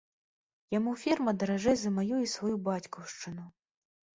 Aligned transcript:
Яму 0.77 0.93
ферма 1.01 1.35
даражэй 1.43 1.77
за 1.81 1.91
маю 1.99 2.17
і 2.25 2.33
сваю 2.35 2.51
бацькаўшчыну. 2.69 3.45